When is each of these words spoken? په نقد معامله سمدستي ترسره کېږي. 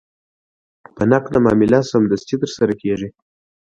په 0.95 1.03
نقد 1.11 1.33
معامله 1.43 1.79
سمدستي 1.91 2.35
ترسره 2.41 2.73
کېږي. 2.81 3.09